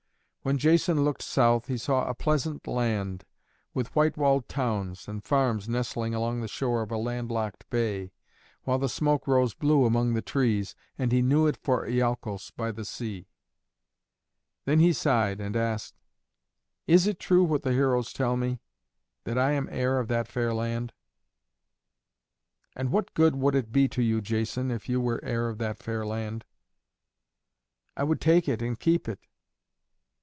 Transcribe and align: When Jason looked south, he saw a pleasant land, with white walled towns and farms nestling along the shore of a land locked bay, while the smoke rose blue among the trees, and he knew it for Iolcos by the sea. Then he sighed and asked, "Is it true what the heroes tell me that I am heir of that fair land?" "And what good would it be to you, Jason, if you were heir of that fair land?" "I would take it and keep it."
When 0.43 0.57
Jason 0.57 1.03
looked 1.05 1.21
south, 1.21 1.67
he 1.67 1.77
saw 1.77 2.03
a 2.07 2.15
pleasant 2.15 2.65
land, 2.65 3.25
with 3.75 3.93
white 3.95 4.17
walled 4.17 4.49
towns 4.49 5.07
and 5.07 5.23
farms 5.23 5.69
nestling 5.69 6.15
along 6.15 6.41
the 6.41 6.47
shore 6.47 6.81
of 6.81 6.89
a 6.91 6.97
land 6.97 7.29
locked 7.29 7.69
bay, 7.69 8.11
while 8.63 8.79
the 8.79 8.89
smoke 8.89 9.27
rose 9.27 9.53
blue 9.53 9.85
among 9.85 10.15
the 10.15 10.21
trees, 10.23 10.73
and 10.97 11.11
he 11.11 11.21
knew 11.21 11.45
it 11.45 11.57
for 11.57 11.85
Iolcos 11.85 12.49
by 12.57 12.71
the 12.71 12.85
sea. 12.85 13.27
Then 14.65 14.79
he 14.79 14.93
sighed 14.93 15.39
and 15.39 15.55
asked, 15.55 15.93
"Is 16.87 17.05
it 17.05 17.19
true 17.19 17.43
what 17.43 17.61
the 17.61 17.73
heroes 17.73 18.11
tell 18.11 18.35
me 18.35 18.61
that 19.25 19.37
I 19.37 19.51
am 19.51 19.67
heir 19.69 19.99
of 19.99 20.07
that 20.07 20.27
fair 20.27 20.55
land?" 20.55 20.91
"And 22.75 22.91
what 22.91 23.13
good 23.13 23.35
would 23.35 23.53
it 23.53 23.71
be 23.71 23.87
to 23.89 24.01
you, 24.01 24.21
Jason, 24.21 24.71
if 24.71 24.89
you 24.89 24.99
were 24.99 25.23
heir 25.23 25.49
of 25.49 25.59
that 25.59 25.77
fair 25.77 26.03
land?" 26.03 26.45
"I 27.95 28.03
would 28.03 28.19
take 28.19 28.49
it 28.49 28.63
and 28.63 28.79
keep 28.79 29.07
it." 29.07 29.19